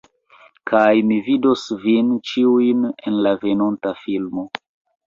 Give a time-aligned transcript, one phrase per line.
[0.71, 4.53] Kaj mi vidos vin ĉiujn en la venonta filmo.